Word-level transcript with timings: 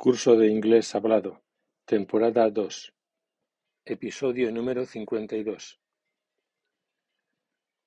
Curso 0.00 0.36
de 0.36 0.46
Inglés 0.46 0.94
Hablado, 0.94 1.42
Temporada 1.84 2.48
dos, 2.50 2.94
Episodio 3.84 4.52
número 4.52 4.86
cincuenta 4.86 5.34
y 5.34 5.42
dos. 5.42 5.80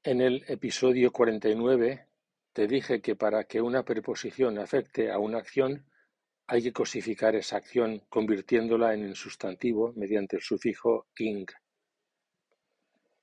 En 0.03 0.19
el 0.19 0.43
episodio 0.49 1.13
cuarenta 1.13 1.47
y 1.47 1.55
nueve 1.55 2.09
te 2.51 2.67
dije 2.67 3.01
que 3.01 3.15
para 3.15 3.45
que 3.45 3.61
una 3.61 3.85
preposición 3.85 4.59
afecte 4.59 5.09
a 5.09 5.19
una 5.19 5.37
acción 5.37 5.85
hay 6.47 6.63
que 6.63 6.73
cosificar 6.73 7.33
esa 7.37 7.55
acción 7.55 8.03
convirtiéndola 8.09 8.93
en 8.93 9.05
el 9.05 9.15
sustantivo 9.15 9.93
mediante 9.95 10.35
el 10.35 10.41
sufijo 10.41 11.07
ing. 11.17 11.47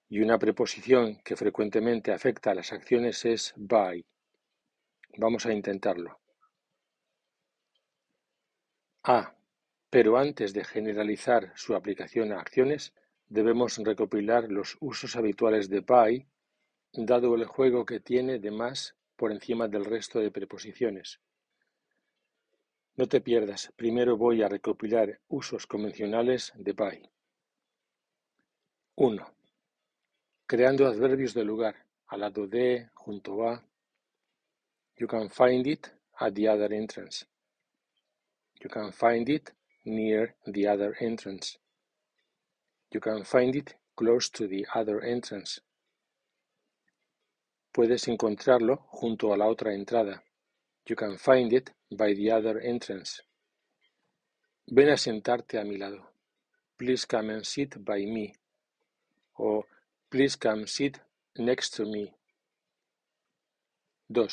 Y 0.09 0.21
una 0.21 0.39
preposición 0.39 1.21
que 1.23 1.37
frecuentemente 1.37 2.11
afecta 2.11 2.53
a 2.53 2.55
las 2.55 2.73
acciones 2.73 3.23
es 3.27 3.53
by. 3.55 4.03
Vamos 5.19 5.45
a 5.45 5.53
intentarlo. 5.53 6.21
A. 9.11 9.35
Pero 9.89 10.19
antes 10.19 10.53
de 10.53 10.65
generalizar 10.65 11.55
su 11.57 11.75
aplicación 11.75 12.31
a 12.31 12.41
acciones, 12.41 12.93
debemos 13.27 13.79
recopilar 13.79 14.53
los 14.53 14.77
usos 14.81 15.17
habituales 15.17 15.71
de 15.71 15.81
by, 15.81 16.29
dado 16.93 17.35
el 17.35 17.47
juego 17.47 17.87
que 17.87 18.01
tiene 18.01 18.39
de 18.39 18.51
más 18.51 18.97
por 19.17 19.33
encima 19.33 19.67
del 19.67 19.87
resto 19.87 20.21
de 20.21 20.31
preposiciones. 20.31 21.21
No 22.97 23.07
te 23.07 23.23
pierdas, 23.23 23.73
primero 23.77 24.19
voy 24.19 24.43
a 24.43 24.49
recopilar 24.49 25.19
usos 25.29 25.67
convencionales 25.67 26.53
de 26.57 26.75
by. 26.75 27.11
1. 28.97 29.35
Creando 30.47 30.87
adverbios 30.87 31.33
de 31.33 31.45
lugar, 31.45 31.87
al 32.09 32.21
lado 32.21 32.47
de, 32.47 32.91
junto 32.93 33.49
a. 33.49 33.65
You 34.97 35.07
can 35.07 35.31
find 35.31 35.67
it 35.67 35.87
at 36.19 36.35
the 36.35 36.47
other 36.47 36.75
entrance. 36.75 37.25
You 38.63 38.71
can 38.71 38.93
find 38.93 39.29
it 39.29 39.53
near 39.85 40.35
the 40.47 40.67
other 40.67 40.97
entrance. 41.01 41.59
You 42.91 43.01
can 43.01 43.25
find 43.25 43.55
it 43.55 43.75
close 43.97 44.29
to 44.31 44.47
the 44.47 44.67
other 44.75 45.01
entrance. 45.01 45.61
Puedes 47.73 48.09
encontrarlo 48.09 48.87
junto 48.91 49.33
a 49.33 49.37
la 49.37 49.47
otra 49.47 49.73
entrada. 49.75 50.23
You 50.87 50.97
can 50.97 51.19
find 51.19 51.53
it 51.53 51.71
by 51.91 52.15
the 52.15 52.31
other 52.31 52.61
entrance. 52.61 53.23
Ven 54.67 54.89
a 54.89 54.97
sentarte 54.97 55.59
a 55.59 55.65
mi 55.65 55.77
lado. 55.77 56.11
Please 56.77 57.07
come 57.07 57.31
and 57.31 57.47
sit 57.47 57.85
by 57.85 58.05
me. 58.05 58.35
O 59.39 59.65
please 60.11 60.37
come 60.37 60.67
sit 60.67 61.01
next 61.37 61.75
to 61.75 61.85
me. 61.85 62.13
2. 64.13 64.27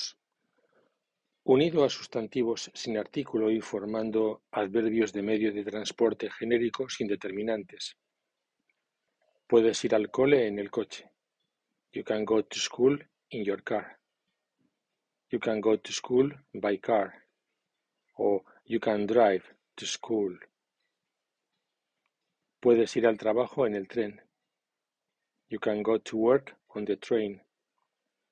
Unido 1.48 1.84
a 1.84 1.90
sustantivos 1.90 2.72
sin 2.74 2.98
artículo 2.98 3.52
y 3.52 3.62
formando 3.62 4.42
adverbios 4.50 5.14
de 5.14 5.22
medio 5.22 5.54
de 5.54 5.64
transporte 5.64 6.28
genéricos 6.32 7.00
indeterminantes. 7.02 7.96
Puedes 9.46 9.86
ir 9.86 9.94
al 9.94 10.10
cole 10.10 10.48
en 10.48 10.58
el 10.58 10.72
coche. 10.72 11.08
You 11.92 12.04
can 12.04 12.26
go 12.26 12.44
to 12.44 12.58
school 12.58 12.98
in 13.30 13.46
your 13.46 13.62
car. 13.62 14.00
You 15.30 15.40
can 15.40 15.62
go 15.62 15.78
to 15.78 15.92
school 15.92 16.34
by 16.52 16.80
car. 16.80 17.14
O 18.18 18.44
you 18.66 18.80
can 18.80 19.06
drive 19.06 19.44
to 19.76 19.86
school. 19.86 20.40
Puedes 22.60 22.96
ir 22.96 23.06
al 23.06 23.20
trabajo 23.20 23.68
en 23.68 23.76
el 23.76 23.88
tren. 23.88 24.20
You 25.50 25.60
can 25.60 25.84
go 25.84 26.00
to 26.00 26.18
work 26.18 26.58
on 26.70 26.86
the 26.86 26.98
train. 26.98 27.40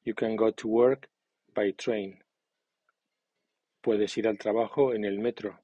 You 0.03 0.15
can 0.15 0.35
go 0.35 0.51
to 0.51 0.67
work 0.67 1.11
by 1.53 1.73
train. 1.73 2.22
Puedes 3.83 4.17
ir 4.17 4.29
al 4.29 4.37
trabajo 4.37 4.93
en 4.93 5.03
el 5.03 5.19
metro. 5.19 5.59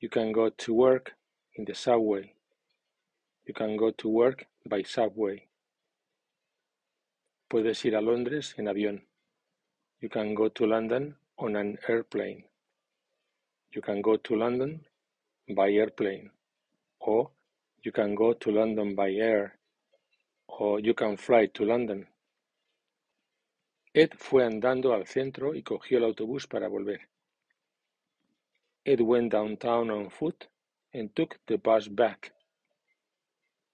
You 0.00 0.08
can 0.10 0.32
go 0.32 0.50
to 0.50 0.74
work 0.74 1.16
in 1.54 1.64
the 1.64 1.72
subway. 1.72 2.34
You 3.46 3.54
can 3.54 3.76
go 3.76 3.92
to 3.92 4.08
work 4.08 4.48
by 4.66 4.82
subway. 4.82 5.46
Puedes 7.48 7.84
ir 7.84 7.94
a 7.94 8.00
Londres 8.00 8.56
en 8.58 8.66
avión. 8.66 9.06
You 10.00 10.08
can 10.08 10.34
go 10.34 10.48
to 10.48 10.66
London 10.66 11.16
on 11.36 11.54
an 11.54 11.78
airplane. 11.86 12.46
You 13.72 13.80
can 13.80 14.02
go 14.02 14.16
to 14.16 14.34
London 14.34 14.84
by 15.54 15.70
airplane. 15.70 16.32
O 17.00 17.30
you 17.84 17.92
can 17.92 18.16
go 18.16 18.32
to 18.32 18.50
London 18.50 18.96
by 18.96 19.12
air. 19.12 19.56
O 20.48 20.78
you 20.78 20.94
can 20.94 21.16
fly 21.16 21.46
to 21.46 21.64
London. 21.64 22.08
Ed 23.96 24.10
fue 24.16 24.44
andando 24.44 24.92
al 24.92 25.06
centro 25.06 25.54
y 25.54 25.62
cogió 25.62 25.98
el 25.98 26.04
autobús 26.04 26.48
para 26.48 26.66
volver. 26.66 27.08
Ed 28.84 29.00
went 29.00 29.30
downtown 29.32 29.88
on 29.88 30.10
foot 30.10 30.46
and 30.92 31.14
took 31.14 31.38
the 31.46 31.58
bus 31.58 31.88
back. 31.88 32.34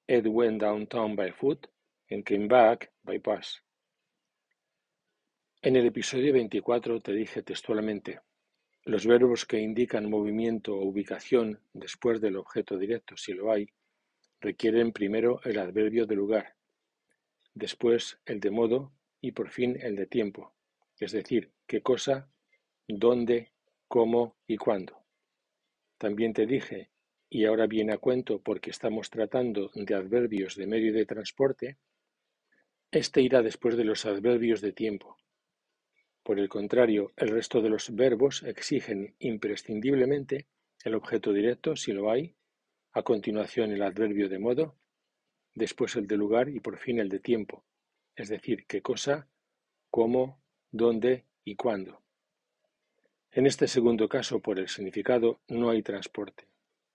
Ed 0.07 0.27
went 0.27 0.61
downtown 0.61 1.17
by 1.17 1.33
foot 1.33 1.67
and 2.11 2.23
came 2.23 2.49
back 2.49 2.93
by 3.03 3.17
bus. 3.17 3.63
En 5.63 5.77
el 5.77 5.87
episodio 5.87 6.35
24 6.35 7.01
te 7.01 7.13
dije 7.15 7.43
textualmente, 7.43 8.21
los 8.85 9.07
verbos 9.07 9.47
que 9.47 9.59
indican 9.59 10.11
movimiento 10.11 10.75
o 10.75 10.85
ubicación 10.85 11.63
después 11.73 12.21
del 12.21 12.37
objeto 12.37 12.77
directo, 12.77 13.17
si 13.17 13.33
lo 13.33 13.51
hay, 13.51 13.71
requieren 14.39 14.93
primero 14.93 15.41
el 15.45 15.59
adverbio 15.59 16.05
de 16.05 16.15
lugar, 16.15 16.57
después 17.55 18.21
el 18.27 18.41
de 18.41 18.51
modo 18.51 18.93
y 19.21 19.33
por 19.33 19.51
fin 19.51 19.79
el 19.81 19.97
de 19.97 20.07
tiempo, 20.07 20.53
es 20.99 21.13
decir, 21.13 21.51
qué 21.67 21.83
cosa, 21.83 22.31
dónde, 22.89 23.53
cómo 23.89 24.37
y 24.47 24.57
cuándo. 24.57 25.05
También 25.99 26.33
te 26.33 26.47
dije, 26.47 26.91
y 27.29 27.45
ahora 27.45 27.67
viene 27.67 27.93
a 27.93 27.99
cuento 27.99 28.41
porque 28.41 28.71
estamos 28.71 29.11
tratando 29.11 29.71
de 29.75 29.95
adverbios 29.95 30.57
de 30.57 30.67
medio 30.67 30.93
de 30.93 31.07
transporte, 31.07 31.79
este 32.91 33.23
irá 33.23 33.43
después 33.43 33.77
de 33.77 33.85
los 33.85 34.05
adverbios 34.05 34.61
de 34.61 34.73
tiempo. 34.73 35.17
Por 36.23 36.39
el 36.39 36.49
contrario, 36.49 37.13
el 37.17 37.29
resto 37.29 37.63
de 37.63 37.71
los 37.71 37.95
verbos 37.95 38.43
exigen 38.43 39.15
imprescindiblemente 39.21 40.49
el 40.85 40.95
objeto 40.95 41.33
directo, 41.33 41.77
si 41.77 41.93
lo 41.93 42.11
hay, 42.11 42.35
a 42.93 43.03
continuación 43.03 43.71
el 43.71 43.83
adverbio 43.83 44.29
de 44.29 44.39
modo, 44.39 44.77
después 45.55 45.95
el 45.97 46.07
de 46.07 46.17
lugar 46.17 46.49
y 46.49 46.61
por 46.61 46.79
fin 46.79 46.99
el 46.99 47.09
de 47.09 47.21
tiempo, 47.21 47.65
es 48.17 48.29
decir, 48.29 48.67
qué 48.67 48.83
cosa, 48.83 49.29
cómo, 49.91 50.41
dónde 50.71 51.25
y 51.45 51.57
cuándo. 51.57 52.01
En 53.33 53.47
este 53.47 53.69
segundo 53.69 54.09
caso, 54.09 54.41
por 54.41 54.59
el 54.59 54.69
significado, 54.69 55.41
no 55.49 55.71
hay 55.71 55.83
transporte. 55.83 56.49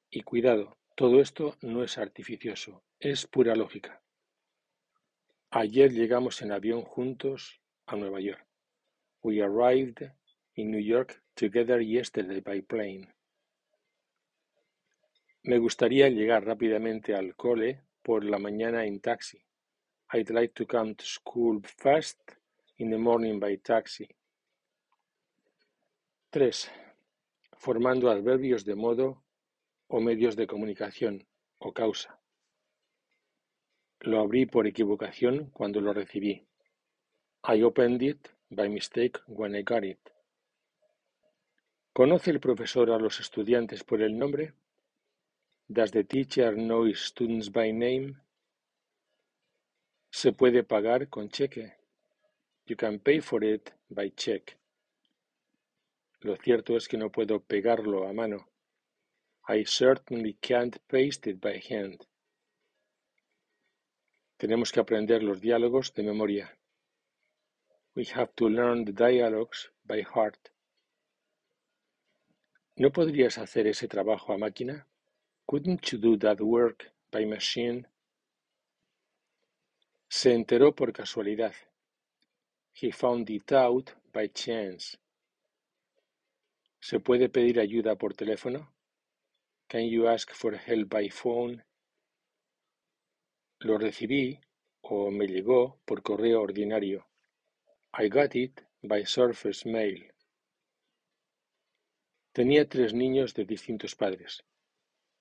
Y 0.09 0.21
cuidado, 0.21 0.77
todo 0.95 1.21
esto 1.21 1.55
no 1.61 1.83
es 1.83 1.97
artificioso, 1.97 2.83
es 2.99 3.25
pura 3.27 3.55
lógica. 3.55 4.01
Ayer 5.49 5.91
llegamos 5.91 6.41
en 6.41 6.51
avión 6.51 6.81
juntos 6.81 7.61
a 7.85 7.95
Nueva 7.95 8.19
York. 8.19 8.45
We 9.21 9.41
arrived 9.41 10.11
in 10.55 10.71
New 10.71 10.83
York 10.83 11.23
together 11.35 11.81
yesterday 11.81 12.41
by 12.41 12.61
plane. 12.61 13.13
Me 15.43 15.57
gustaría 15.57 16.09
llegar 16.09 16.45
rápidamente 16.45 17.15
al 17.15 17.35
cole 17.35 17.81
por 18.01 18.23
la 18.25 18.39
mañana 18.39 18.85
en 18.85 18.99
taxi. 18.99 19.45
I'd 20.13 20.29
like 20.29 20.53
to 20.55 20.65
come 20.65 20.93
to 20.95 21.05
school 21.05 21.61
fast 21.77 22.17
in 22.77 22.91
the 22.91 22.97
morning 22.97 23.39
by 23.39 23.55
taxi. 23.55 24.07
3. 26.31 26.51
Formando 27.57 28.09
adverbios 28.09 28.65
de 28.65 28.75
modo 28.75 29.23
o 29.87 29.99
medios 29.99 30.35
de 30.35 30.45
comunicación 30.45 31.25
o 31.57 31.73
causa. 31.73 32.19
Lo 34.01 34.19
abrí 34.19 34.45
por 34.45 34.67
equivocación 34.67 35.49
cuando 35.51 35.81
lo 35.81 35.91
recibí. 35.91 36.45
I 37.47 37.63
opened 37.63 38.03
it 38.03 38.29
by 38.49 38.69
mistake 38.69 39.19
when 39.27 39.55
I 39.55 39.63
got 39.63 39.83
it. 39.83 39.99
¿Conoce 41.93 42.29
el 42.29 42.39
profesor 42.39 42.91
a 42.91 42.99
los 42.99 43.19
estudiantes 43.19 43.83
por 43.83 44.01
el 44.01 44.17
nombre? 44.17 44.53
Does 45.67 45.91
the 45.91 46.03
teacher 46.03 46.53
know 46.55 46.93
students 46.93 47.49
by 47.49 47.71
name? 47.71 48.24
Se 50.15 50.31
puede 50.31 50.63
pagar 50.63 51.09
con 51.09 51.27
cheque. 51.27 51.73
You 52.67 52.77
can 52.77 52.99
pay 52.99 53.19
for 53.19 53.43
it 53.43 53.71
by 53.89 54.11
check. 54.11 54.57
Lo 56.21 56.37
cierto 56.37 56.77
es 56.77 56.87
que 56.87 56.97
no 56.97 57.11
puedo 57.11 57.41
pegarlo 57.41 58.07
a 58.07 58.13
mano. 58.13 58.47
I 59.49 59.65
certainly 59.65 60.35
can't 60.35 60.77
paste 60.87 61.29
it 61.29 61.41
by 61.41 61.61
hand. 61.69 62.07
Tenemos 64.37 64.71
que 64.71 64.79
aprender 64.79 65.21
los 65.21 65.41
diálogos 65.41 65.93
de 65.93 66.03
memoria. 66.03 66.57
We 67.93 68.05
have 68.15 68.31
to 68.35 68.47
learn 68.47 68.85
the 68.85 68.93
dialogues 68.93 69.69
by 69.83 70.01
heart. 70.01 70.47
¿No 72.77 72.89
podrías 72.89 73.37
hacer 73.37 73.67
ese 73.67 73.89
trabajo 73.89 74.31
a 74.31 74.37
máquina? 74.37 74.87
Couldn't 75.45 75.91
you 75.91 75.97
do 75.97 76.17
that 76.19 76.39
work 76.39 76.89
by 77.11 77.25
machine? 77.25 77.85
Se 80.07 80.33
enteró 80.33 80.73
por 80.73 80.93
casualidad. 80.93 81.53
He 82.73 82.91
found 82.91 83.29
it 83.29 83.51
out 83.51 83.91
by 84.13 84.29
chance. 84.29 84.97
¿Se 86.79 86.99
puede 86.99 87.29
pedir 87.29 87.59
ayuda 87.59 87.95
por 87.95 88.13
teléfono? 88.13 88.73
Can 89.67 89.89
you 89.89 90.07
ask 90.07 90.31
for 90.33 90.55
help 90.55 90.89
by 90.89 91.09
phone? 91.09 91.63
Lo 93.59 93.77
recibí 93.77 94.39
o 94.81 95.09
me 95.09 95.25
llegó 95.25 95.79
por 95.85 96.03
correo 96.03 96.41
ordinario. 96.41 97.07
I 97.97 98.09
got 98.09 98.35
it 98.35 98.61
by 98.83 99.05
surface 99.05 99.67
mail. 99.67 100.11
Tenía 102.33 102.67
tres 102.67 102.93
niños 102.93 103.33
de 103.33 103.45
distintos 103.45 103.95
padres. 103.95 104.43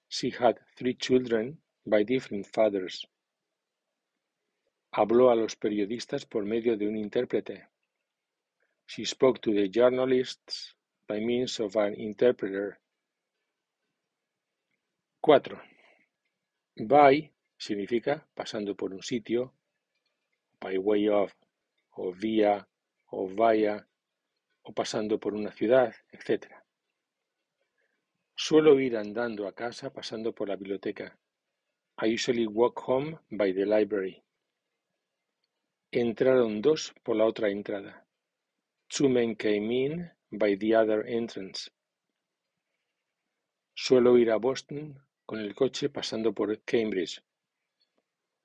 She 0.09 0.31
had 0.31 0.57
three 0.77 0.97
children 0.97 1.63
by 1.87 2.05
different 2.05 2.47
fathers. 2.47 3.07
Habló 4.97 5.31
a 5.31 5.35
los 5.35 5.57
periodistas 5.57 6.25
por 6.25 6.45
medio 6.45 6.77
de 6.77 6.87
un 6.87 6.97
intérprete. 6.97 7.67
She 8.87 9.05
spoke 9.05 9.41
to 9.41 9.53
the 9.53 9.69
journalists 9.69 10.77
by 11.09 11.19
means 11.19 11.59
of 11.59 11.75
an 11.75 11.95
interpreter. 11.95 12.79
4. 15.21 15.61
By 16.87 17.33
significa 17.59 18.25
pasando 18.37 18.77
por 18.77 18.95
un 18.95 19.03
sitio, 19.03 19.53
by 20.61 20.79
way 20.79 21.09
of, 21.09 21.35
o 21.97 22.13
vía, 22.13 22.69
o 23.07 23.27
vaya, 23.27 23.89
o 24.63 24.73
pasando 24.73 25.19
por 25.19 25.35
una 25.35 25.51
ciudad, 25.51 25.93
etc. 26.13 26.53
Suelo 28.37 28.79
ir 28.79 28.97
andando 28.97 29.49
a 29.49 29.55
casa 29.57 29.93
pasando 29.93 30.33
por 30.33 30.49
la 30.49 30.55
biblioteca. 30.55 31.19
I 32.01 32.15
usually 32.15 32.47
walk 32.47 32.79
home 32.87 33.19
by 33.33 33.53
the 33.53 33.67
library. 33.67 34.25
Entraron 35.97 36.61
dos 36.61 36.93
por 37.05 37.15
la 37.15 37.25
otra 37.25 37.51
entrada. 37.51 38.05
Two 38.89 39.09
men 39.09 39.37
came 39.37 39.71
in 39.71 40.11
by 40.29 40.57
the 40.57 40.75
other 40.75 41.07
entrance. 41.07 41.71
Suelo 43.77 44.19
ir 44.19 44.33
a 44.33 44.39
Boston 44.39 44.99
con 45.25 45.39
el 45.39 45.55
coche 45.55 45.91
pasando 45.91 46.33
por 46.35 46.61
Cambridge. 46.65 47.23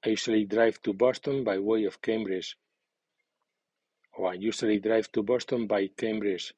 I 0.05 0.11
usually 0.11 0.45
drive 0.45 0.79
to 0.83 0.93
Boston 0.93 1.43
by 1.43 1.57
way 1.57 1.87
of 1.87 1.99
Cambridge. 2.01 2.55
O 4.11 4.31
I 4.31 4.35
usually 4.35 4.79
drive 4.79 5.09
to 5.11 5.23
Boston 5.23 5.65
by 5.65 5.89
Cambridge. 5.95 6.53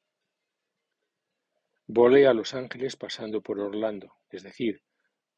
Volé 1.86 2.26
a 2.26 2.34
Los 2.34 2.52
Ángeles 2.52 2.96
pasando 2.96 3.40
por 3.40 3.58
Orlando, 3.60 4.18
es 4.28 4.42
decir, 4.42 4.82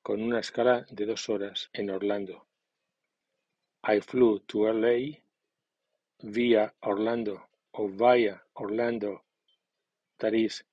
con 0.02 0.20
una 0.20 0.40
escala 0.40 0.84
de 0.90 1.06
dos 1.06 1.28
horas 1.28 1.70
en 1.72 1.90
Orlando. 1.90 2.48
I 3.84 4.00
flew 4.00 4.40
to 4.48 4.72
LA 4.72 5.23
via 6.22 6.74
Orlando 6.80 7.48
o 7.72 7.88
via 7.88 8.42
Orlando, 8.54 9.24
that 10.18 10.34
is, 10.34 10.64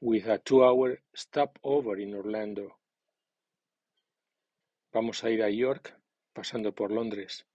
with 0.00 0.26
a 0.26 0.38
two-hour 0.38 1.00
stopover 1.14 2.00
in 2.00 2.14
Orlando. 2.14 2.76
Vamos 4.92 5.22
a 5.24 5.30
ir 5.30 5.42
a 5.42 5.48
York 5.48 5.96
pasando 6.34 6.74
por 6.74 6.90
Londres. 6.90 7.46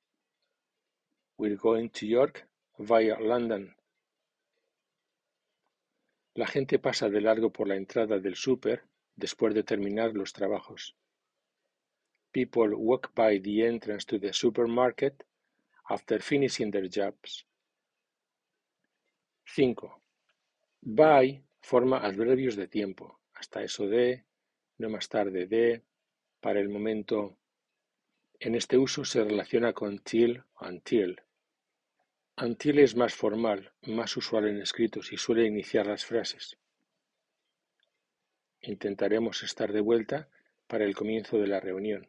We're 1.38 1.58
going 1.58 1.90
to 1.90 2.08
York 2.08 2.48
via 2.80 3.20
London. 3.20 3.76
La 6.34 6.48
gente 6.48 6.80
pasa 6.80 7.10
de 7.10 7.20
largo 7.20 7.52
por 7.52 7.68
la 7.68 7.76
entrada 7.76 8.20
del 8.20 8.36
súper 8.36 8.86
después 9.16 9.54
de 9.54 9.64
terminar 9.64 10.14
los 10.14 10.32
trabajos. 10.32 10.96
People 12.32 12.76
walk 12.76 13.14
by 13.14 13.40
the 13.40 13.68
entrance 13.68 14.06
to 14.06 14.20
the 14.20 14.32
supermarket 14.32 15.27
after 15.90 16.22
finishing 16.22 16.72
their 16.72 16.90
jobs. 16.90 17.46
5. 19.46 19.76
By 20.82 21.42
forma 21.62 22.00
adverbios 22.00 22.56
de 22.56 22.68
tiempo, 22.68 23.20
hasta 23.34 23.64
eso 23.64 23.88
de, 23.88 24.26
no 24.78 24.90
más 24.90 25.08
tarde 25.10 25.48
de, 25.48 25.84
para 26.40 26.60
el 26.60 26.70
momento. 26.70 27.38
En 28.40 28.56
este 28.56 28.78
uso 28.78 29.04
se 29.04 29.24
relaciona 29.24 29.74
con 29.74 30.00
till 30.00 30.44
until. 30.62 31.22
Until 32.38 32.80
es 32.80 32.96
más 32.96 33.16
formal, 33.16 33.72
más 33.84 34.16
usual 34.16 34.48
en 34.48 34.62
escritos 34.62 35.12
y 35.12 35.18
suele 35.18 35.46
iniciar 35.46 35.88
las 35.88 36.06
frases. 36.06 36.58
Intentaremos 38.62 39.42
estar 39.44 39.72
de 39.72 39.82
vuelta 39.82 40.30
para 40.68 40.86
el 40.86 40.96
comienzo 40.96 41.40
de 41.40 41.48
la 41.48 41.60
reunión. 41.60 42.08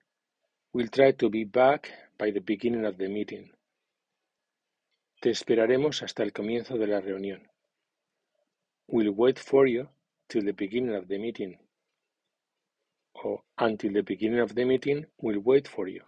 We'll 0.72 0.90
try 0.90 1.14
to 1.14 1.30
be 1.30 1.44
back 1.46 1.88
by 2.18 2.30
the 2.32 2.40
beginning 2.40 2.84
of 2.84 2.98
the 2.98 3.08
meeting. 3.08 3.57
Te 5.20 5.30
esperaremos 5.30 6.04
hasta 6.04 6.22
el 6.22 6.32
comienzo 6.32 6.78
de 6.78 6.86
la 6.86 7.00
reunión. 7.00 7.50
We'll 8.86 9.10
wait 9.10 9.36
for 9.36 9.66
you 9.66 9.88
till 10.28 10.44
the 10.44 10.52
beginning 10.52 10.94
of 10.94 11.08
the 11.08 11.18
meeting. 11.18 11.58
O 13.24 13.42
until 13.58 13.92
the 13.94 14.02
beginning 14.02 14.40
of 14.40 14.54
the 14.54 14.64
meeting, 14.64 15.06
we'll 15.16 15.42
wait 15.42 15.66
for 15.66 15.88
you. 15.88 16.04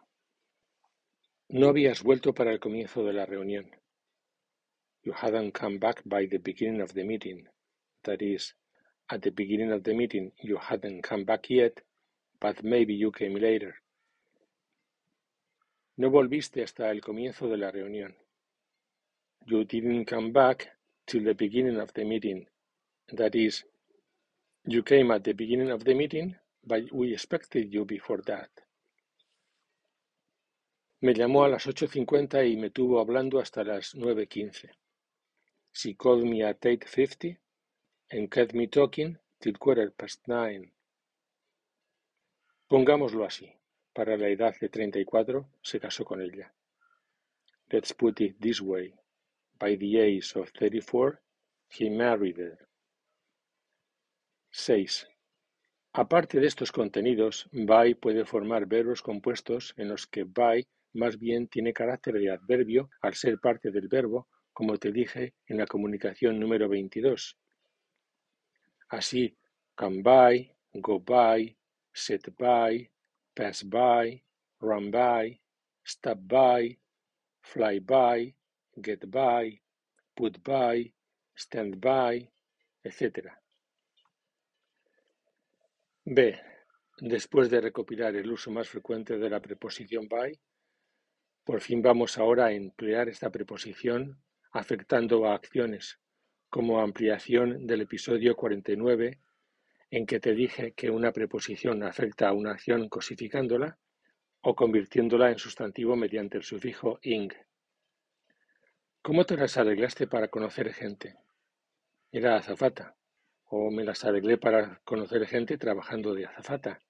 No 1.48 1.66
habías 1.70 2.04
vuelto 2.04 2.32
para 2.32 2.52
el 2.52 2.60
comienzo 2.60 3.04
de 3.04 3.12
la 3.12 3.26
reunión. 3.26 3.72
You 5.02 5.12
hadn't 5.12 5.58
come 5.58 5.78
back 5.78 6.02
by 6.04 6.28
the 6.28 6.38
beginning 6.38 6.80
of 6.80 6.92
the 6.92 7.02
meeting. 7.02 7.48
That 8.04 8.22
is, 8.22 8.54
at 9.08 9.22
the 9.22 9.32
beginning 9.32 9.72
of 9.72 9.82
the 9.82 9.92
meeting 9.92 10.30
you 10.40 10.56
hadn't 10.56 11.02
come 11.02 11.24
back 11.24 11.50
yet, 11.50 11.82
but 12.40 12.62
maybe 12.62 12.94
you 12.94 13.10
came 13.10 13.34
later. 13.34 13.74
No 15.96 16.10
volviste 16.10 16.62
hasta 16.62 16.92
el 16.92 17.00
comienzo 17.00 17.48
de 17.48 17.56
la 17.56 17.72
reunión. 17.72 18.14
You 19.46 19.64
didn't 19.64 20.04
come 20.06 20.32
back 20.32 20.68
till 21.06 21.24
the 21.24 21.34
beginning 21.34 21.78
of 21.80 21.92
the 21.94 22.04
meeting. 22.04 22.46
That 23.12 23.34
is, 23.34 23.64
you 24.66 24.82
came 24.82 25.10
at 25.10 25.24
the 25.24 25.32
beginning 25.32 25.70
of 25.70 25.84
the 25.84 25.94
meeting, 25.94 26.36
but 26.64 26.92
we 26.92 27.12
expected 27.12 27.72
you 27.72 27.84
before 27.84 28.22
that. 28.26 28.50
Me 31.02 31.14
llamó 31.14 31.44
a 31.44 31.48
las 31.48 31.66
8.50 31.66 32.46
y 32.52 32.56
me 32.56 32.70
tuvo 32.70 33.00
hablando 33.00 33.40
hasta 33.40 33.64
las 33.64 33.94
9.15. 33.94 34.70
She 35.72 35.94
called 35.94 36.24
me 36.24 36.42
at 36.44 36.60
8.50 36.60 37.38
and 38.10 38.30
kept 38.30 38.54
me 38.54 38.66
talking 38.66 39.16
till 39.40 39.56
quarter 39.58 39.90
past 39.92 40.20
nine. 40.28 40.72
Pongámoslo 42.68 43.24
así. 43.24 43.50
Para 43.92 44.16
la 44.16 44.28
edad 44.28 44.54
de 44.60 44.68
34 44.68 45.48
se 45.62 45.80
casó 45.80 46.04
con 46.04 46.20
ella. 46.20 46.52
Let's 47.70 47.92
put 47.94 48.20
it 48.20 48.38
this 48.38 48.60
way. 48.60 48.99
By 49.60 49.76
the 49.76 50.00
age 50.00 50.32
of 50.36 50.50
34, 50.58 51.20
he 51.68 51.90
married 51.90 52.38
her. 52.38 52.58
6. 54.50 55.06
Aparte 55.92 56.40
de 56.40 56.46
estos 56.46 56.72
contenidos, 56.72 57.46
by 57.52 57.94
puede 57.94 58.24
formar 58.24 58.66
verbos 58.66 59.02
compuestos 59.02 59.74
en 59.76 59.88
los 59.88 60.06
que 60.06 60.24
by 60.24 60.66
más 60.94 61.18
bien 61.18 61.46
tiene 61.48 61.74
carácter 61.74 62.14
de 62.14 62.30
adverbio 62.30 62.88
al 63.02 63.14
ser 63.14 63.38
parte 63.38 63.70
del 63.70 63.88
verbo, 63.88 64.28
como 64.52 64.78
te 64.78 64.92
dije 64.92 65.34
en 65.46 65.58
la 65.58 65.66
comunicación 65.66 66.40
número 66.40 66.66
22. 66.68 67.36
Así, 68.88 69.36
come 69.76 70.00
by, 70.02 70.56
go 70.72 71.00
by, 71.00 71.54
set 71.92 72.34
by, 72.38 72.90
pass 73.34 73.62
by, 73.62 74.24
run 74.60 74.90
by, 74.90 75.38
stop 75.84 76.18
by, 76.22 76.78
fly 77.42 77.78
by, 77.80 78.34
get 78.82 79.08
by, 79.08 79.60
put 80.14 80.42
by, 80.42 80.92
stand 81.34 81.80
by, 81.80 82.30
etc. 82.82 83.32
B. 86.04 86.38
Después 86.98 87.48
de 87.48 87.60
recopilar 87.60 88.14
el 88.16 88.30
uso 88.30 88.50
más 88.50 88.68
frecuente 88.68 89.16
de 89.18 89.30
la 89.30 89.40
preposición 89.40 90.08
by, 90.08 90.38
por 91.44 91.60
fin 91.60 91.80
vamos 91.80 92.18
ahora 92.18 92.46
a 92.46 92.52
emplear 92.52 93.08
esta 93.08 93.30
preposición 93.30 94.22
afectando 94.52 95.26
a 95.26 95.34
acciones, 95.34 95.98
como 96.48 96.80
ampliación 96.80 97.66
del 97.66 97.82
episodio 97.82 98.34
49, 98.34 99.20
en 99.90 100.06
que 100.06 100.20
te 100.20 100.34
dije 100.34 100.72
que 100.72 100.90
una 100.90 101.12
preposición 101.12 101.82
afecta 101.82 102.28
a 102.28 102.32
una 102.32 102.52
acción 102.52 102.88
cosificándola 102.88 103.78
o 104.42 104.54
convirtiéndola 104.54 105.30
en 105.30 105.38
sustantivo 105.38 105.96
mediante 105.96 106.38
el 106.38 106.44
sufijo 106.44 106.98
ing. 107.02 107.32
¿Cómo 109.02 109.24
te 109.24 109.34
las 109.34 109.56
arreglaste 109.56 110.06
para 110.06 110.28
conocer 110.28 110.74
gente? 110.74 111.16
Era 112.12 112.36
azafata. 112.36 112.96
O 113.46 113.70
me 113.70 113.82
las 113.82 114.04
arreglé 114.04 114.36
para 114.36 114.78
conocer 114.84 115.26
gente 115.26 115.56
trabajando 115.56 116.12
de 116.12 116.26
azafata. 116.26 116.82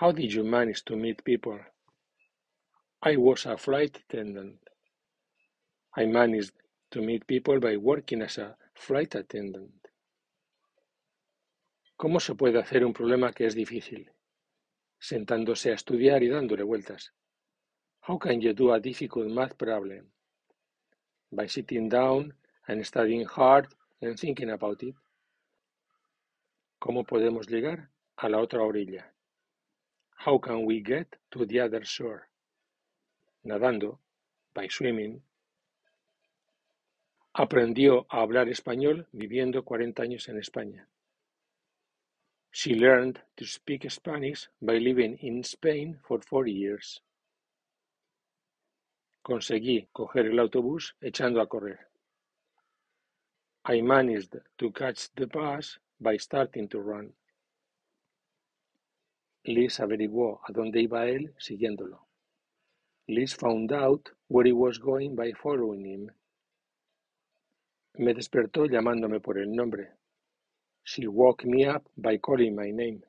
How 0.00 0.12
did 0.12 0.30
you 0.30 0.44
manage 0.44 0.84
to 0.84 0.96
meet 0.96 1.24
people? 1.24 1.58
I 3.02 3.16
was 3.16 3.44
a 3.46 3.56
flight 3.56 3.96
attendant. 3.96 4.60
I 5.96 6.06
managed 6.06 6.54
to 6.90 7.02
meet 7.02 7.26
people 7.26 7.58
by 7.58 7.76
working 7.76 8.22
as 8.22 8.38
a 8.38 8.56
flight 8.74 9.16
attendant. 9.16 9.88
¿Cómo 11.96 12.20
se 12.20 12.36
puede 12.36 12.60
hacer 12.60 12.84
un 12.84 12.92
problema 12.92 13.32
que 13.32 13.46
es 13.46 13.56
difícil? 13.56 14.12
Sentándose 15.00 15.72
a 15.72 15.74
estudiar 15.74 16.22
y 16.22 16.28
dándole 16.28 16.62
vueltas. 16.62 17.12
How 18.06 18.16
can 18.16 18.40
you 18.40 18.54
do 18.54 18.72
a 18.72 18.78
difficult 18.78 19.28
math 19.28 19.56
problem? 19.56 20.12
By 21.32 21.46
sitting 21.46 21.88
down 21.88 22.34
and 22.66 22.84
studying 22.84 23.24
hard 23.24 23.68
and 24.02 24.18
thinking 24.18 24.50
about 24.50 24.82
it. 24.82 24.94
¿Cómo 26.80 27.04
podemos 27.04 27.48
llegar 27.48 27.90
a 28.22 28.28
la 28.28 28.38
otra 28.38 28.62
orilla. 28.62 29.12
How 30.26 30.38
can 30.38 30.66
we 30.66 30.80
get 30.80 31.16
to 31.30 31.46
the 31.46 31.60
other 31.60 31.84
shore? 31.84 32.28
Nadando, 33.46 33.98
by 34.52 34.68
swimming. 34.68 35.22
Aprendió 37.32 38.06
a 38.10 38.20
hablar 38.20 38.48
español 38.48 39.06
viviendo 39.12 39.64
cuarenta 39.64 40.02
años 40.02 40.28
en 40.28 40.36
España. 40.36 40.86
She 42.50 42.74
learned 42.74 43.22
to 43.36 43.46
speak 43.46 43.90
Spanish 43.90 44.50
by 44.60 44.78
living 44.78 45.16
in 45.22 45.42
Spain 45.44 45.98
for 46.02 46.20
four 46.20 46.46
years. 46.46 47.00
Conseguí 49.22 49.88
coger 49.92 50.26
el 50.26 50.38
autobús 50.38 50.96
echando 51.00 51.40
a 51.40 51.46
correr. 51.46 51.78
I 53.66 53.82
managed 53.82 54.38
to 54.56 54.72
catch 54.72 55.10
the 55.14 55.26
bus 55.26 55.78
by 56.00 56.16
starting 56.16 56.68
to 56.68 56.80
run. 56.80 57.14
Liz 59.44 59.80
averiguó 59.80 60.40
a 60.46 60.52
dónde 60.52 60.80
iba 60.80 61.06
él 61.06 61.34
siguiéndolo. 61.38 62.06
Liz 63.06 63.34
found 63.34 63.72
out 63.72 64.08
where 64.28 64.46
he 64.46 64.52
was 64.52 64.78
going 64.78 65.14
by 65.14 65.32
following 65.32 65.84
him. 65.84 66.10
Me 67.98 68.14
despertó 68.14 68.66
llamándome 68.66 69.20
por 69.20 69.38
el 69.38 69.54
nombre. 69.54 69.92
She 70.82 71.06
woke 71.06 71.44
me 71.44 71.66
up 71.66 71.86
by 71.96 72.18
calling 72.18 72.54
my 72.54 72.70
name. 72.70 73.02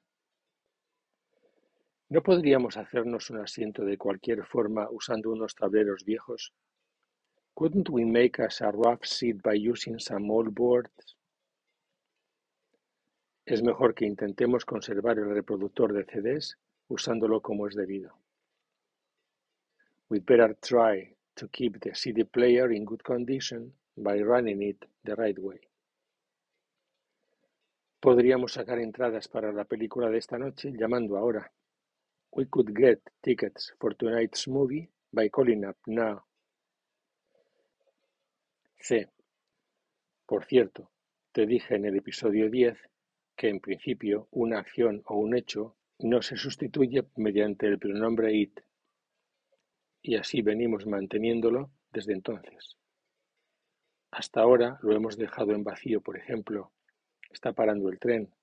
¿No 2.12 2.22
podríamos 2.22 2.76
hacernos 2.76 3.30
un 3.30 3.38
asiento 3.38 3.86
de 3.86 3.98
cualquier 3.98 4.44
forma 4.44 4.90
usando 4.92 5.32
unos 5.32 5.56
tableros 5.56 6.04
viejos? 6.04 6.52
Couldn't 7.54 7.90
we 7.90 8.04
make 8.04 8.44
us 8.46 8.62
a 8.62 8.70
rough 8.70 9.06
seat 9.06 9.42
by 9.42 9.56
using 9.56 9.98
some 9.98 10.30
old 10.30 10.54
boards? 10.54 11.16
Es 13.46 13.64
mejor 13.64 13.96
que 13.96 14.06
intentemos 14.06 14.66
conservar 14.66 15.20
el 15.20 15.34
reproductor 15.34 15.94
de 15.94 16.04
CDs 16.04 16.58
usándolo 16.90 17.42
como 17.42 17.66
es 17.66 17.76
debido. 17.76 18.14
We'd 20.10 20.26
better 20.26 20.54
try 20.56 21.16
to 21.36 21.48
keep 21.48 21.80
the 21.80 21.96
CD 21.96 22.26
player 22.26 22.74
in 22.74 22.84
good 22.84 23.04
condition 23.04 23.74
by 23.96 24.22
running 24.22 24.62
it 24.62 24.84
the 25.06 25.16
right 25.16 25.40
way. 25.40 25.62
Podríamos 28.02 28.52
sacar 28.52 28.80
entradas 28.80 29.30
para 29.30 29.54
la 29.54 29.64
película 29.64 30.10
de 30.10 30.18
esta 30.18 30.38
noche 30.38 30.74
llamando 30.74 31.16
ahora. 31.16 31.50
We 32.34 32.46
could 32.46 32.74
get 32.74 33.02
tickets 33.22 33.74
for 33.80 33.94
tonight's 33.94 34.48
movie 34.48 34.90
by 35.12 35.30
calling 35.30 35.66
up 35.66 35.78
now. 35.86 36.24
C. 38.80 39.08
Por 40.26 40.46
cierto, 40.46 40.90
te 41.34 41.46
dije 41.46 41.76
en 41.76 41.86
el 41.86 41.98
episodio 41.98 42.50
10 42.50 42.78
que 43.36 43.50
en 43.50 43.60
principio 43.60 44.28
una 44.32 44.60
acción 44.60 45.02
o 45.06 45.18
un 45.18 45.36
hecho 45.36 45.76
no 46.00 46.22
se 46.22 46.38
sustituye 46.38 47.04
mediante 47.18 47.68
el 47.68 47.78
pronombre 47.78 48.34
it, 48.34 48.62
y 50.02 50.16
así 50.16 50.42
venimos 50.42 50.86
manteniéndolo 50.86 51.70
desde 51.92 52.14
entonces. 52.14 52.78
Hasta 54.10 54.42
ahora 54.42 54.80
lo 54.82 54.96
hemos 54.96 55.18
dejado 55.18 55.52
en 55.52 55.64
vacío, 55.64 56.02
por 56.02 56.18
ejemplo, 56.18 56.72
está 57.30 57.54
parando 57.54 57.90
el 57.90 58.00
tren, 58.00 58.34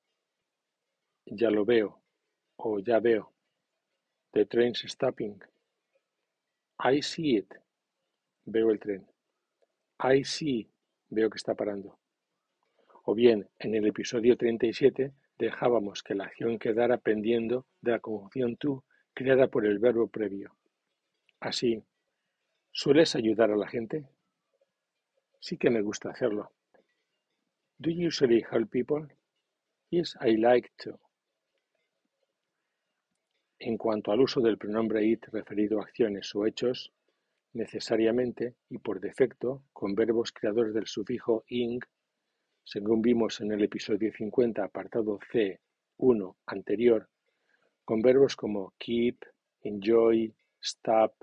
ya 1.27 1.51
lo 1.51 1.65
veo, 1.65 2.01
o 2.57 2.79
ya 2.79 3.01
veo, 3.01 3.33
the 4.33 4.45
train's 4.45 4.83
stopping, 4.87 5.41
I 6.79 7.03
see 7.03 7.37
it, 7.37 7.55
veo 8.45 8.71
el 8.71 8.79
tren, 8.79 9.07
I 9.99 10.25
see, 10.25 10.71
veo 11.11 11.29
que 11.31 11.37
está 11.37 11.55
parando. 11.55 11.99
O 13.05 13.15
bien, 13.15 13.49
en 13.59 13.75
el 13.75 13.87
episodio 13.87 14.37
37 14.37 15.13
dejábamos 15.39 16.03
que 16.03 16.15
la 16.15 16.25
acción 16.25 16.59
quedara 16.59 16.99
pendiendo 16.99 17.67
de 17.81 17.93
la 17.93 18.01
conjunción 18.01 18.57
to 18.57 18.85
creada 19.15 19.49
por 19.49 19.67
el 19.67 19.79
verbo 19.79 20.09
previo. 20.09 20.57
Así, 21.41 21.83
¿sueles 22.71 23.17
ayudar 23.17 23.51
a 23.51 23.57
la 23.57 23.67
gente? 23.67 24.09
Sí 25.41 25.57
que 25.57 25.71
me 25.71 25.83
gusta 25.83 26.11
hacerlo. 26.11 26.53
Do 27.79 27.91
you 27.91 28.09
usually 28.09 28.45
help 28.51 28.71
people? 28.71 29.09
Yes, 29.91 30.17
I 30.21 30.37
like 30.37 30.71
to. 30.85 30.99
En 33.61 33.77
cuanto 33.77 34.13
al 34.13 34.21
uso 34.21 34.41
del 34.41 34.57
pronombre 34.57 35.05
it 35.05 35.27
referido 35.33 35.81
a 35.81 35.83
acciones 35.83 36.33
o 36.37 36.47
hechos, 36.47 36.93
necesariamente 37.55 38.55
y 38.69 38.79
por 38.79 39.01
defecto 39.01 39.65
con 39.73 39.97
verbos 39.97 40.31
creadores 40.31 40.73
del 40.75 40.87
sufijo 40.87 41.45
ing, 41.49 41.81
según 42.63 43.03
vimos 43.03 43.41
en 43.41 43.51
el 43.51 43.65
episodio 43.65 44.13
50, 44.13 44.63
apartado 44.63 45.19
C, 45.33 45.61
1 45.97 46.37
anterior, 46.47 47.09
con 47.85 48.01
verbos 48.01 48.37
como 48.37 48.75
keep, 48.79 49.25
enjoy, 49.63 50.33
stop, 50.61 51.15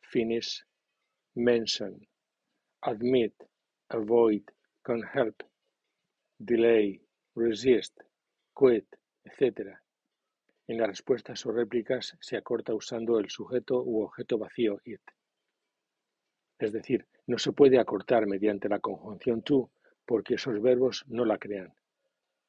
finish, 0.00 0.64
mention, 1.34 2.08
admit, 2.80 3.34
avoid, 3.88 4.44
can 4.82 5.02
help, 5.12 5.42
delay, 6.38 7.02
resist, 7.34 8.00
quit, 8.54 8.86
etc. 9.24 9.81
En 10.66 10.78
las 10.78 10.88
respuestas 10.88 11.44
o 11.46 11.52
réplicas 11.52 12.16
se 12.20 12.36
acorta 12.36 12.74
usando 12.74 13.18
el 13.18 13.30
sujeto 13.30 13.82
u 13.82 14.02
objeto 14.02 14.38
vacío 14.38 14.80
it. 14.84 15.00
Es 16.58 16.72
decir, 16.72 17.06
no 17.26 17.38
se 17.38 17.52
puede 17.52 17.78
acortar 17.78 18.26
mediante 18.26 18.68
la 18.68 18.78
conjunción 18.78 19.42
to 19.42 19.70
porque 20.06 20.34
esos 20.34 20.60
verbos 20.62 21.04
no 21.08 21.24
la 21.24 21.38
crean. 21.38 21.74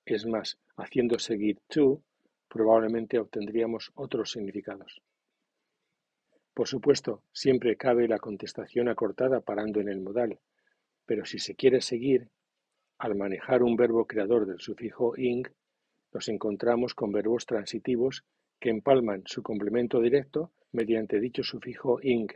Es 0.06 0.26
más, 0.26 0.60
haciendo 0.76 1.18
seguir 1.18 1.60
to, 1.68 2.04
probablemente 2.48 3.18
obtendríamos 3.18 3.92
otros 3.96 4.32
significados. 4.32 5.02
Por 6.54 6.68
supuesto, 6.68 7.24
siempre 7.32 7.78
cabe 7.78 8.08
la 8.08 8.20
contestación 8.20 8.88
acortada 8.88 9.42
parando 9.42 9.80
en 9.80 9.90
el 9.90 10.02
modal, 10.02 10.40
pero 11.06 11.26
si 11.26 11.40
se 11.40 11.56
quiere 11.56 11.82
seguir, 11.82 12.30
al 13.00 13.16
manejar 13.16 13.64
un 13.64 13.76
verbo 13.76 14.06
creador 14.06 14.46
del 14.46 14.60
sufijo 14.60 15.18
ing, 15.18 15.48
nos 16.14 16.30
encontramos 16.30 16.94
con 16.94 17.12
verbos 17.12 17.46
transitivos 17.46 18.24
que 18.60 18.70
empalman 18.70 19.24
su 19.26 19.42
complemento 19.42 20.00
directo 20.00 20.52
mediante 20.72 21.20
dicho 21.20 21.44
sufijo 21.44 22.00
ing, 22.02 22.30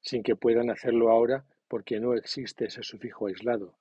sin 0.00 0.22
que 0.22 0.36
puedan 0.36 0.70
hacerlo 0.70 1.10
ahora 1.10 1.44
porque 1.68 2.00
no 2.00 2.14
existe 2.14 2.66
ese 2.66 2.82
sufijo 2.82 3.26
aislado. 3.26 3.74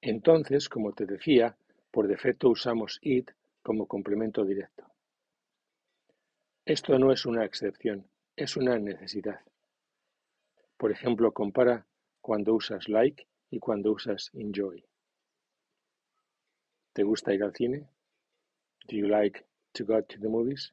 Entonces, 0.00 0.68
como 0.68 0.92
te 0.92 1.06
decía, 1.06 1.56
por 1.90 2.06
defecto 2.06 2.50
usamos 2.50 2.98
it 3.00 3.30
como 3.62 3.86
complemento 3.86 4.44
directo. 4.44 4.84
Esto 6.64 6.98
no 6.98 7.12
es 7.12 7.24
una 7.26 7.44
excepción, 7.44 8.06
es 8.36 8.56
una 8.56 8.78
necesidad. 8.78 9.40
Por 10.76 10.92
ejemplo, 10.92 11.32
compara 11.32 11.86
cuando 12.20 12.54
usas 12.54 12.88
like 12.88 13.26
y 13.50 13.58
cuando 13.58 13.92
usas 13.92 14.30
enjoy. 14.34 14.84
¿Te 16.96 17.02
gusta 17.02 17.34
ir 17.34 17.42
al 17.42 17.52
cine? 17.52 17.90
Do 18.88 18.96
you 18.96 19.06
like 19.06 19.44
to 19.74 19.84
go 19.84 20.00
to 20.00 20.18
the 20.18 20.30
movies? 20.30 20.72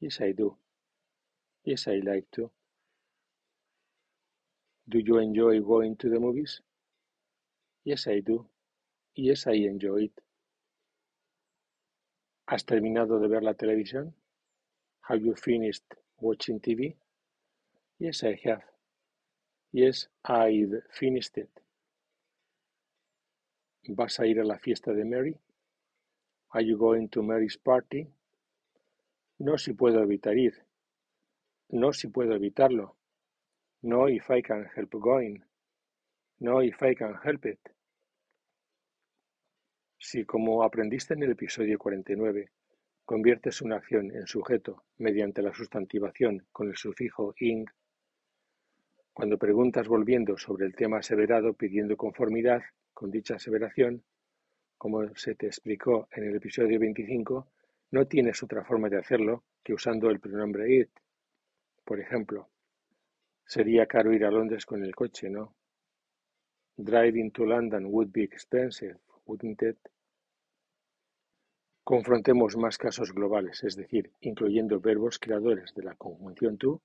Yes, 0.00 0.20
I 0.20 0.32
do. 0.32 0.56
Yes, 1.62 1.86
I 1.86 2.00
like 2.00 2.26
to. 2.32 2.50
Do 4.88 4.98
you 4.98 5.18
enjoy 5.18 5.60
going 5.60 5.94
to 5.98 6.10
the 6.10 6.18
movies? 6.18 6.60
Yes, 7.84 8.08
I 8.08 8.22
do. 8.22 8.44
Yes, 9.14 9.46
I 9.46 9.52
enjoy 9.52 10.06
it. 10.06 10.20
¿Has 12.48 12.64
terminado 12.64 13.20
de 13.20 13.28
ver 13.28 13.44
la 13.44 13.54
televisión? 13.54 14.14
Have 15.02 15.22
you 15.24 15.36
finished 15.36 15.84
watching 16.18 16.58
TV? 16.58 16.96
Yes, 18.00 18.24
I 18.24 18.36
have. 18.46 18.64
Yes, 19.70 20.08
I've 20.24 20.82
finished 20.90 21.38
it. 21.38 21.50
¿Vas 23.86 24.18
a 24.18 24.26
ir 24.26 24.40
a 24.40 24.44
la 24.44 24.58
fiesta 24.58 24.92
de 24.92 25.04
Mary? 25.04 25.38
Are 26.54 26.62
you 26.62 26.76
going 26.76 27.08
to 27.08 27.22
Mary's 27.22 27.56
party? 27.56 28.06
No 29.38 29.56
si 29.56 29.72
puedo 29.72 30.02
evitar 30.02 30.36
ir. 30.36 30.52
No 31.70 31.94
si 31.94 32.08
puedo 32.08 32.34
evitarlo. 32.34 32.94
No 33.80 34.06
if 34.10 34.30
I 34.30 34.42
can 34.42 34.66
help 34.76 34.90
going. 35.00 35.42
No 36.40 36.60
if 36.62 36.82
I 36.82 36.94
can 36.94 37.14
help 37.24 37.46
it. 37.46 37.58
Si, 39.98 40.26
como 40.26 40.62
aprendiste 40.62 41.14
en 41.14 41.22
el 41.22 41.30
episodio 41.30 41.78
49, 41.78 42.50
conviertes 43.06 43.62
una 43.62 43.76
acción 43.76 44.14
en 44.14 44.26
sujeto 44.26 44.84
mediante 44.98 45.40
la 45.40 45.54
sustantivación 45.54 46.46
con 46.52 46.68
el 46.68 46.76
sufijo 46.76 47.34
ing, 47.38 47.64
cuando 49.14 49.38
preguntas 49.38 49.88
volviendo 49.88 50.36
sobre 50.36 50.66
el 50.66 50.74
tema 50.74 50.98
aseverado 50.98 51.54
pidiendo 51.54 51.96
conformidad 51.96 52.60
con 52.92 53.10
dicha 53.10 53.36
aseveración, 53.36 54.04
como 54.82 55.14
se 55.14 55.36
te 55.36 55.46
explicó 55.46 56.08
en 56.10 56.24
el 56.24 56.34
episodio 56.34 56.80
25, 56.80 57.46
no 57.92 58.08
tienes 58.08 58.42
otra 58.42 58.64
forma 58.64 58.88
de 58.88 58.98
hacerlo 58.98 59.44
que 59.62 59.74
usando 59.74 60.10
el 60.10 60.18
pronombre 60.18 60.74
it. 60.74 60.90
Por 61.84 62.00
ejemplo, 62.00 62.48
sería 63.46 63.86
caro 63.86 64.12
ir 64.12 64.24
a 64.24 64.30
Londres 64.32 64.66
con 64.66 64.84
el 64.84 64.92
coche, 64.92 65.30
¿no? 65.30 65.54
Driving 66.76 67.30
to 67.30 67.46
London 67.46 67.84
would 67.86 68.08
be 68.10 68.24
expensive, 68.24 68.98
wouldn't 69.24 69.62
it? 69.62 69.78
Confrontemos 71.84 72.56
más 72.56 72.76
casos 72.76 73.12
globales, 73.12 73.62
es 73.62 73.76
decir, 73.76 74.10
incluyendo 74.18 74.80
verbos 74.80 75.20
creadores 75.20 75.72
de 75.76 75.84
la 75.84 75.94
conjunción 75.94 76.58
to 76.58 76.82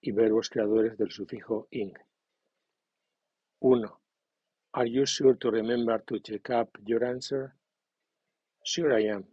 y 0.00 0.12
verbos 0.12 0.48
creadores 0.48 0.96
del 0.96 1.10
sufijo 1.10 1.66
ing. 1.72 1.94
1. 3.58 4.01
Are 4.74 4.86
you 4.86 5.04
sure 5.04 5.34
to 5.34 5.50
remember 5.50 6.02
to 6.06 6.18
check 6.18 6.48
up 6.48 6.78
your 6.86 7.04
answer? 7.04 7.54
Sure 8.64 8.94
I 8.94 9.02
am. 9.02 9.24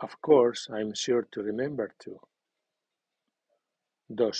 Of 0.00 0.20
course 0.20 0.68
I'm 0.70 0.92
sure 0.94 1.26
to 1.32 1.42
remember 1.42 1.94
to. 2.00 2.20
2. 4.14 4.32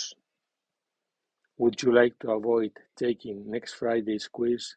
Would 1.57 1.81
you 1.81 1.91
like 1.91 2.19
to 2.19 2.31
avoid 2.33 2.73
taking 2.95 3.49
next 3.49 3.73
Friday's 3.73 4.27
quiz? 4.27 4.75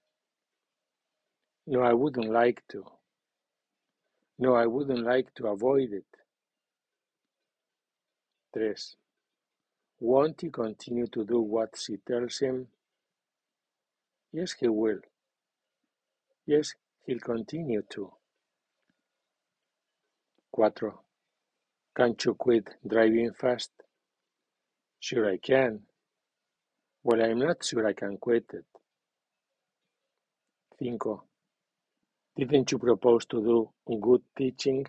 No, 1.67 1.83
I 1.83 1.93
wouldn't 1.93 2.31
like 2.31 2.63
to. 2.69 2.87
No, 4.39 4.55
I 4.55 4.65
wouldn't 4.65 5.05
like 5.05 5.35
to 5.35 5.49
avoid 5.49 5.93
it. 5.93 6.07
3. 8.55 8.75
Won't 10.01 10.41
he 10.41 10.49
continue 10.49 11.07
to 11.09 11.23
do 11.23 11.41
what 11.43 11.77
she 11.77 11.99
tells 11.99 12.39
him? 12.39 12.69
Yes, 14.33 14.53
he 14.53 14.69
will. 14.69 15.01
Yes, 16.49 16.73
he'll 17.05 17.21
continue 17.21 17.83
to. 17.91 18.11
4. 20.57 20.73
Can't 21.95 22.25
you 22.25 22.33
quit 22.33 22.67
driving 22.87 23.33
fast? 23.39 23.71
Sure 24.99 25.29
I 25.29 25.37
can. 25.37 25.81
Well, 27.05 27.23
I'm 27.23 27.41
not 27.41 27.63
sure 27.63 27.87
I 27.87 27.93
can 27.93 28.17
quit 28.17 28.47
it. 28.55 28.65
5. 30.81 31.19
Didn't 32.39 32.73
you 32.73 32.79
propose 32.79 33.27
to 33.27 33.43
do 33.43 33.99
good 34.01 34.23
teaching? 34.35 34.87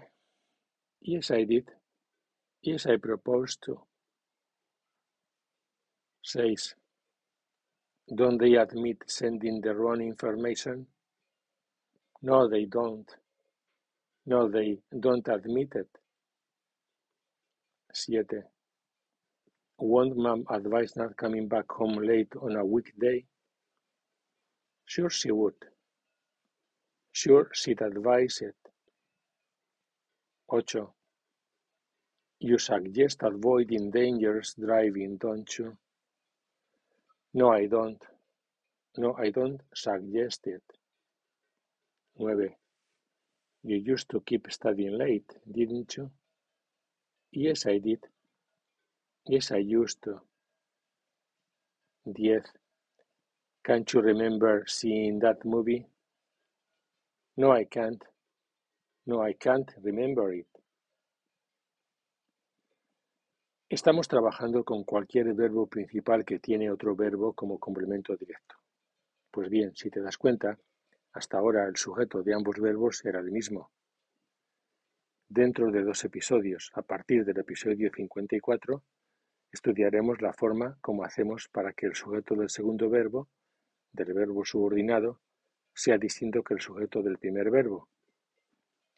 Yes, 1.02 1.30
I 1.30 1.44
did. 1.44 1.66
Yes, 2.62 2.86
I 2.86 2.96
proposed 2.96 3.64
to. 3.66 3.82
6. 6.24 6.76
Don't 8.16 8.38
they 8.38 8.56
admit 8.56 9.04
sending 9.08 9.60
the 9.60 9.76
wrong 9.76 10.00
information? 10.02 10.88
No, 12.22 12.50
they 12.50 12.66
don't. 12.66 13.10
No, 14.26 14.50
they 14.50 14.80
don't 15.00 15.28
admit 15.28 15.74
it. 15.76 15.88
7. 17.94 18.44
Won't 19.80 20.18
mom 20.18 20.46
advise 20.50 20.96
not 20.96 21.16
coming 21.16 21.48
back 21.48 21.72
home 21.72 21.96
late 21.96 22.34
on 22.42 22.56
a 22.58 22.66
weekday? 22.66 23.26
Sure 24.86 25.10
she 25.10 25.32
would. 25.32 25.56
Sure 27.12 27.50
she'd 27.54 27.82
advise 27.82 28.42
it. 28.42 28.56
8. 30.54 30.76
You 32.42 32.58
suggest 32.58 33.24
avoiding 33.24 33.92
dangerous 33.92 34.56
driving, 34.60 35.18
don't 35.18 35.58
you? 35.58 35.78
No, 37.34 37.52
I 37.52 37.68
don't. 37.68 38.02
No, 38.98 39.16
I 39.18 39.30
don't 39.30 39.62
suggest 39.74 40.48
it. 40.48 40.64
9. 42.20 42.50
You 43.64 43.78
used 43.78 44.10
to 44.10 44.22
keep 44.22 44.48
studying 44.52 44.98
late, 44.98 45.32
didn't 45.50 45.96
you? 45.96 46.12
Yes, 47.32 47.66
I 47.66 47.80
did. 47.80 48.00
Yes, 49.26 49.52
I 49.52 49.58
used 49.58 50.02
to. 50.04 50.20
10. 52.06 52.42
Can't 53.64 53.94
you 53.94 54.02
remember 54.02 54.66
seeing 54.68 55.20
that 55.20 55.46
movie? 55.46 55.86
No, 57.38 57.52
I 57.52 57.66
can't. 57.66 58.04
No, 59.06 59.22
I 59.22 59.34
can't 59.34 59.72
remember 59.82 60.34
it. 60.34 60.48
Estamos 63.70 64.08
trabajando 64.08 64.64
con 64.66 64.84
cualquier 64.84 65.34
verbo 65.36 65.68
principal 65.68 66.26
que 66.26 66.40
tiene 66.40 66.72
otro 66.72 66.96
verbo 66.96 67.34
como 67.34 67.60
complemento 67.60 68.16
directo. 68.16 68.56
Pues 69.32 69.50
bien, 69.50 69.76
si 69.76 69.92
te 69.92 70.02
das 70.02 70.18
cuenta, 70.18 70.58
hasta 71.14 71.38
ahora 71.38 71.68
el 71.68 71.76
sujeto 71.76 72.24
de 72.24 72.34
ambos 72.34 72.60
verbos 72.60 73.04
era 73.06 73.20
el 73.20 73.32
mismo. 73.32 73.72
Dentro 75.28 75.72
de 75.72 75.84
dos 75.84 76.04
episodios, 76.04 76.72
a 76.74 76.82
partir 76.82 77.24
del 77.26 77.38
episodio 77.38 77.92
54, 77.94 78.84
estudiaremos 79.52 80.22
la 80.22 80.34
forma 80.34 80.78
como 80.82 81.04
hacemos 81.04 81.48
para 81.50 81.74
que 81.74 81.86
el 81.86 81.96
sujeto 81.96 82.36
del 82.36 82.50
segundo 82.50 82.90
verbo, 82.90 83.30
del 83.92 84.14
verbo 84.14 84.46
subordinado, 84.46 85.20
sea 85.74 85.98
distinto 85.98 86.44
que 86.44 86.56
el 86.56 86.62
sujeto 86.62 87.02
del 87.02 87.18
primer 87.18 87.52
verbo. 87.52 87.90